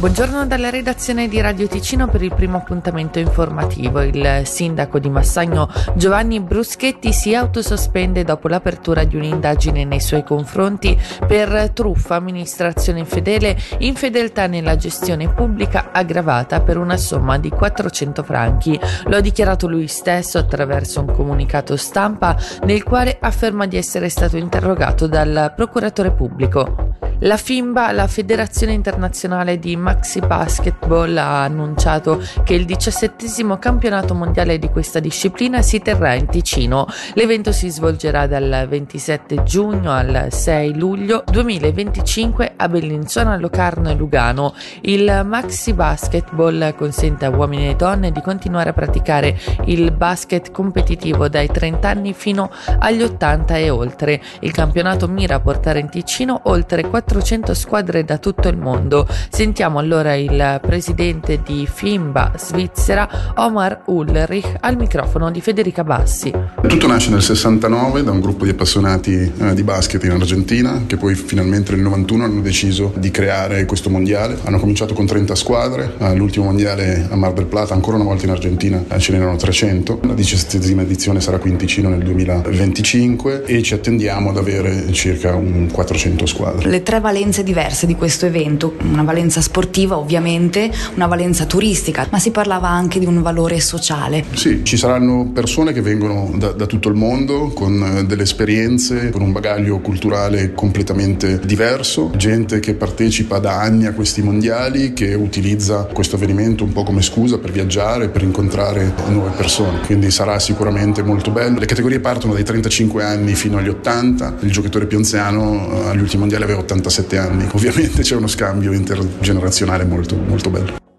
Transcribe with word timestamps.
Buongiorno 0.00 0.46
dalla 0.46 0.70
redazione 0.70 1.28
di 1.28 1.42
Radio 1.42 1.68
Ticino 1.68 2.08
per 2.08 2.22
il 2.22 2.34
primo 2.34 2.56
appuntamento 2.56 3.18
informativo. 3.18 4.00
Il 4.00 4.44
sindaco 4.44 4.98
di 4.98 5.10
Massagno 5.10 5.68
Giovanni 5.94 6.40
Bruschetti 6.40 7.12
si 7.12 7.34
autosospende 7.34 8.24
dopo 8.24 8.48
l'apertura 8.48 9.04
di 9.04 9.16
un'indagine 9.16 9.84
nei 9.84 10.00
suoi 10.00 10.24
confronti 10.24 10.98
per 11.26 11.72
truffa, 11.74 12.14
amministrazione 12.14 13.00
infedele, 13.00 13.54
infedeltà 13.80 14.46
nella 14.46 14.74
gestione 14.76 15.28
pubblica 15.28 15.90
aggravata 15.92 16.62
per 16.62 16.78
una 16.78 16.96
somma 16.96 17.38
di 17.38 17.50
400 17.50 18.22
franchi. 18.22 18.80
Lo 19.04 19.16
ha 19.16 19.20
dichiarato 19.20 19.68
lui 19.68 19.86
stesso 19.86 20.38
attraverso 20.38 21.00
un 21.00 21.12
comunicato 21.12 21.76
stampa 21.76 22.34
nel 22.62 22.84
quale 22.84 23.18
afferma 23.20 23.66
di 23.66 23.76
essere 23.76 24.08
stato 24.08 24.38
interrogato 24.38 25.06
dal 25.06 25.52
procuratore 25.54 26.12
pubblico. 26.12 26.89
La 27.22 27.36
FIMBA, 27.36 27.92
la 27.92 28.06
Federazione 28.06 28.72
Internazionale 28.72 29.58
di 29.58 29.76
Maxi 29.76 30.20
Basketball, 30.20 31.14
ha 31.18 31.42
annunciato 31.42 32.18
che 32.44 32.54
il 32.54 32.64
diciassettesimo 32.64 33.58
campionato 33.58 34.14
mondiale 34.14 34.58
di 34.58 34.70
questa 34.70 35.00
disciplina 35.00 35.60
si 35.60 35.80
terrà 35.80 36.14
in 36.14 36.28
Ticino. 36.28 36.86
L'evento 37.12 37.52
si 37.52 37.68
svolgerà 37.68 38.26
dal 38.26 38.66
27 38.66 39.42
giugno 39.42 39.92
al 39.92 40.28
6 40.30 40.78
luglio 40.78 41.22
2025 41.30 42.54
a 42.56 42.68
Bellinzona, 42.70 43.36
Locarno 43.36 43.90
e 43.90 43.94
Lugano. 43.96 44.54
Il 44.80 45.20
Maxi 45.26 45.74
Basketball 45.74 46.74
consente 46.74 47.26
a 47.26 47.28
uomini 47.28 47.68
e 47.68 47.76
donne 47.76 48.12
di 48.12 48.22
continuare 48.22 48.70
a 48.70 48.72
praticare 48.72 49.38
il 49.66 49.92
basket 49.92 50.50
competitivo 50.52 51.28
dai 51.28 51.48
30 51.48 51.86
anni 51.86 52.14
fino 52.14 52.50
agli 52.78 53.02
80 53.02 53.58
e 53.58 53.68
oltre. 53.68 54.22
Il 54.40 54.52
campionato 54.52 55.06
mira 55.06 55.34
a 55.34 55.40
portare 55.40 55.80
in 55.80 55.90
Ticino 55.90 56.40
oltre 56.44 56.88
4 56.88 57.08
400 57.10 57.54
squadre 57.54 58.04
da 58.04 58.18
tutto 58.18 58.46
il 58.46 58.56
mondo. 58.56 59.04
Sentiamo 59.30 59.80
allora 59.80 60.14
il 60.14 60.60
presidente 60.62 61.40
di 61.44 61.66
FIMBA 61.66 62.34
Svizzera, 62.36 63.32
Omar 63.34 63.82
Ulrich, 63.86 64.54
al 64.60 64.76
microfono 64.76 65.28
di 65.32 65.40
Federica 65.40 65.82
Bassi. 65.82 66.32
Tutto 66.68 66.86
nasce 66.86 67.10
nel 67.10 67.22
69 67.22 68.04
da 68.04 68.12
un 68.12 68.20
gruppo 68.20 68.44
di 68.44 68.50
appassionati 68.50 69.32
eh, 69.36 69.54
di 69.54 69.64
basket 69.64 70.04
in 70.04 70.12
Argentina 70.12 70.84
che 70.86 70.96
poi 70.96 71.16
finalmente 71.16 71.72
nel 71.72 71.80
91 71.80 72.24
hanno 72.24 72.40
deciso 72.42 72.92
di 72.96 73.10
creare 73.10 73.64
questo 73.64 73.90
mondiale. 73.90 74.38
Hanno 74.44 74.60
cominciato 74.60 74.94
con 74.94 75.06
30 75.06 75.34
squadre, 75.34 75.94
all'ultimo 75.98 76.44
mondiale 76.44 77.08
a 77.10 77.16
Mar 77.16 77.32
del 77.32 77.46
Plata, 77.46 77.74
ancora 77.74 77.96
una 77.96 78.04
volta 78.04 78.26
in 78.26 78.30
Argentina 78.30 78.84
eh, 78.88 78.98
ce 79.00 79.10
n'erano 79.10 79.34
300. 79.34 80.00
La 80.04 80.14
diciassettesima 80.14 80.82
edizione 80.82 81.20
sarà 81.20 81.38
qui 81.38 81.50
in 81.50 81.56
Ticino 81.56 81.88
nel 81.88 82.04
2025 82.04 83.42
e 83.46 83.62
ci 83.62 83.74
attendiamo 83.74 84.30
ad 84.30 84.36
avere 84.36 84.92
circa 84.92 85.34
un 85.34 85.68
400 85.72 86.24
squadre. 86.26 86.70
Le 86.70 86.82
tre 86.84 86.99
valenze 87.00 87.42
diverse 87.42 87.86
di 87.86 87.94
questo 87.94 88.26
evento, 88.26 88.76
una 88.82 89.02
valenza 89.02 89.40
sportiva 89.40 89.98
ovviamente, 89.98 90.70
una 90.94 91.06
valenza 91.06 91.46
turistica, 91.46 92.06
ma 92.10 92.18
si 92.18 92.30
parlava 92.30 92.68
anche 92.68 92.98
di 92.98 93.06
un 93.06 93.22
valore 93.22 93.60
sociale. 93.60 94.24
Sì, 94.34 94.64
ci 94.64 94.76
saranno 94.76 95.30
persone 95.32 95.72
che 95.72 95.80
vengono 95.80 96.30
da, 96.36 96.52
da 96.52 96.66
tutto 96.66 96.88
il 96.88 96.94
mondo 96.94 97.48
con 97.48 97.82
eh, 97.82 98.04
delle 98.04 98.22
esperienze, 98.22 99.10
con 99.10 99.22
un 99.22 99.32
bagaglio 99.32 99.78
culturale 99.80 100.52
completamente 100.54 101.40
diverso, 101.44 102.10
gente 102.16 102.60
che 102.60 102.74
partecipa 102.74 103.38
da 103.38 103.60
anni 103.60 103.86
a 103.86 103.92
questi 103.92 104.22
mondiali, 104.22 104.92
che 104.92 105.14
utilizza 105.14 105.88
questo 105.92 106.16
avvenimento 106.16 106.64
un 106.64 106.72
po' 106.72 106.82
come 106.82 107.02
scusa 107.02 107.38
per 107.38 107.50
viaggiare, 107.50 108.08
per 108.08 108.22
incontrare 108.22 108.92
nuove 109.08 109.30
persone, 109.36 109.80
quindi 109.86 110.10
sarà 110.10 110.38
sicuramente 110.38 111.02
molto 111.02 111.30
bello. 111.30 111.58
Le 111.58 111.66
categorie 111.66 112.00
partono 112.00 112.34
dai 112.34 112.44
35 112.44 113.02
anni 113.02 113.34
fino 113.34 113.58
agli 113.58 113.68
80, 113.68 114.36
il 114.40 114.50
giocatore 114.50 114.86
più 114.86 114.98
anziano 114.98 115.68
eh, 115.70 115.88
agli 115.88 116.00
ultimi 116.00 116.20
mondiali 116.20 116.44
aveva 116.44 116.60
86 116.60 116.89
47 116.90 117.18
anni. 117.18 117.48
Ovviamente 117.52 118.02
c'è 118.02 118.16
uno 118.16 118.26
scambio 118.26 118.72
intergenerazionale 118.72 119.84
molto, 119.84 120.16
molto 120.16 120.50
bello. 120.50 120.89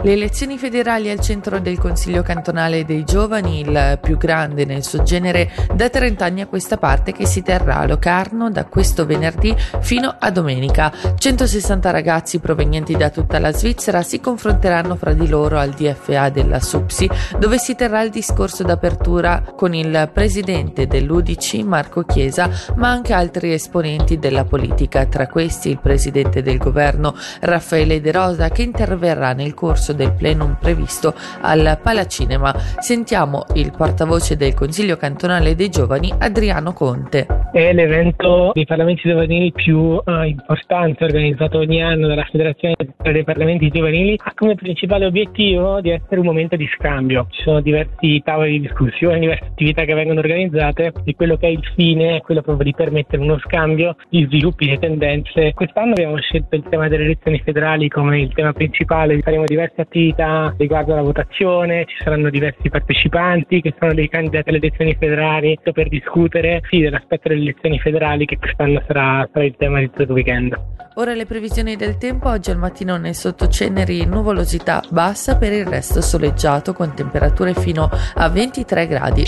Le 0.00 0.12
elezioni 0.12 0.58
federali 0.58 1.10
al 1.10 1.18
centro 1.18 1.58
del 1.58 1.76
Consiglio 1.76 2.22
cantonale 2.22 2.84
dei 2.84 3.02
giovani, 3.02 3.60
il 3.60 3.98
più 4.00 4.16
grande 4.16 4.64
nel 4.64 4.84
suo 4.84 5.02
genere 5.02 5.50
da 5.74 5.90
30 5.90 6.24
anni 6.24 6.40
a 6.40 6.46
questa 6.46 6.76
parte 6.76 7.10
che 7.10 7.26
si 7.26 7.42
terrà 7.42 7.78
a 7.78 7.86
Locarno 7.86 8.48
da 8.48 8.64
questo 8.66 9.06
venerdì 9.06 9.52
fino 9.80 10.14
a 10.16 10.30
domenica. 10.30 10.92
160 11.16 11.90
ragazzi 11.90 12.38
provenienti 12.38 12.96
da 12.96 13.10
tutta 13.10 13.40
la 13.40 13.52
Svizzera 13.52 14.02
si 14.02 14.20
confronteranno 14.20 14.94
fra 14.94 15.12
di 15.14 15.26
loro 15.26 15.58
al 15.58 15.70
DFA 15.70 16.28
della 16.28 16.60
SUPSI 16.60 17.10
dove 17.36 17.58
si 17.58 17.74
terrà 17.74 18.00
il 18.02 18.10
discorso 18.10 18.62
d'apertura 18.62 19.52
con 19.56 19.74
il 19.74 20.10
presidente 20.12 20.86
dell'UDC 20.86 21.54
Marco 21.64 22.04
Chiesa 22.04 22.48
ma 22.76 22.88
anche 22.88 23.12
altri 23.12 23.52
esponenti 23.52 24.16
della 24.20 24.44
politica, 24.44 25.06
tra 25.06 25.26
questi 25.26 25.70
il 25.70 25.80
presidente 25.80 26.40
del 26.40 26.58
governo 26.58 27.16
Raffaele 27.40 28.00
De 28.00 28.12
Rosa 28.12 28.48
che 28.50 28.62
interverrà 28.62 29.32
nel 29.32 29.54
corso 29.54 29.86
corso 29.88 29.92
del 29.92 30.12
plenum 30.12 30.56
previsto 30.60 31.14
al 31.40 31.78
Palacinema. 31.82 32.52
Sentiamo 32.78 33.44
il 33.54 33.72
portavoce 33.76 34.36
del 34.36 34.54
Consiglio 34.54 34.96
cantonale 34.96 35.54
dei 35.54 35.68
giovani 35.68 36.12
Adriano 36.18 36.72
Conte. 36.72 37.26
È 37.52 37.72
l'evento 37.72 38.50
dei 38.52 38.66
parlamenti 38.66 39.08
giovanili 39.08 39.52
più 39.52 39.78
uh, 39.78 40.22
importante 40.24 41.04
organizzato 41.04 41.58
ogni 41.58 41.82
anno 41.82 42.06
dalla 42.06 42.26
Federazione 42.30 42.74
dei 43.02 43.24
Parlamenti 43.24 43.70
Giovanili. 43.70 44.16
Ha 44.22 44.32
come 44.34 44.54
principale 44.54 45.06
obiettivo 45.06 45.80
di 45.80 45.90
essere 45.90 46.20
un 46.20 46.26
momento 46.26 46.56
di 46.56 46.68
scambio. 46.76 47.26
Ci 47.30 47.42
sono 47.42 47.60
diversi 47.60 48.20
tavoli 48.22 48.52
di 48.52 48.60
discussione, 48.60 49.18
diverse 49.18 49.44
attività 49.44 49.84
che 49.84 49.94
vengono 49.94 50.20
organizzate 50.20 50.92
e 51.04 51.14
quello 51.14 51.36
che 51.36 51.46
è 51.46 51.50
il 51.50 51.64
fine 51.74 52.16
è 52.16 52.20
quello 52.20 52.42
proprio 52.42 52.64
di 52.64 52.74
permettere 52.74 53.22
uno 53.22 53.38
scambio 53.38 53.96
di 54.10 54.24
sviluppi, 54.26 54.68
di 54.68 54.78
tendenze. 54.78 55.54
Quest'anno 55.54 55.92
abbiamo 55.92 56.18
scelto 56.18 56.54
il 56.54 56.64
tema 56.68 56.88
delle 56.88 57.04
elezioni 57.04 57.40
federali 57.40 57.88
come 57.88 58.20
il 58.20 58.32
tema 58.34 58.52
principale, 58.52 59.20
faremo 59.20 59.44
diverse 59.46 59.77
diverse 59.84 60.54
riguardo 60.56 60.92
alla 60.92 61.02
votazione, 61.02 61.84
ci 61.86 61.96
saranno 62.02 62.30
diversi 62.30 62.68
partecipanti 62.68 63.60
che 63.60 63.74
sono 63.78 63.94
dei 63.94 64.08
candidati 64.08 64.48
alle 64.48 64.58
elezioni 64.58 64.96
federali 64.98 65.58
per 65.72 65.88
discutere 65.88 66.62
sì, 66.68 66.80
dell'aspetto 66.80 67.28
delle 67.28 67.42
elezioni 67.42 67.78
federali 67.78 68.24
che 68.24 68.38
quest'anno 68.38 68.82
sarà, 68.86 69.28
sarà 69.32 69.44
il 69.44 69.54
tema 69.56 69.80
di 69.80 69.86
tutto 69.90 70.02
il 70.02 70.10
weekend. 70.10 70.60
Ora 70.94 71.14
le 71.14 71.26
previsioni 71.26 71.76
del 71.76 71.96
tempo, 71.96 72.28
oggi 72.28 72.50
al 72.50 72.58
mattino 72.58 72.96
nel 72.96 73.14
sottoceneri 73.14 74.04
nuvolosità 74.04 74.82
bassa, 74.90 75.36
per 75.36 75.52
il 75.52 75.64
resto 75.64 76.00
soleggiato 76.00 76.72
con 76.72 76.94
temperature 76.94 77.54
fino 77.54 77.88
a 78.14 78.28
23 78.28 78.86
gradi. 78.88 79.24